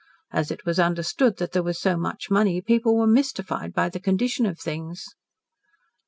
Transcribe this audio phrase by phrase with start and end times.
[0.33, 3.99] As it was understood that there was so much money people were mystified by the
[3.99, 5.05] condition of things."